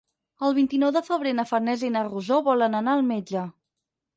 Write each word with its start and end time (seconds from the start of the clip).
El 0.45 0.55
vint-i-nou 0.59 0.93
de 0.95 1.03
febrer 1.09 1.33
na 1.41 1.45
Farners 1.51 1.83
i 1.89 1.91
na 1.97 2.03
Rosó 2.09 2.41
volen 2.51 2.79
anar 2.81 2.97
al 3.01 3.05
metge. 3.15 3.45